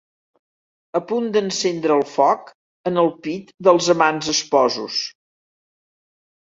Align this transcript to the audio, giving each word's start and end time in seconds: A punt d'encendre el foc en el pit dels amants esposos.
A 0.99 1.01
punt 1.11 1.27
d'encendre 1.35 1.97
el 1.97 2.01
foc 2.15 2.49
en 2.93 2.99
el 3.03 3.13
pit 3.29 3.55
dels 3.69 3.93
amants 3.97 4.33
esposos. 4.37 5.01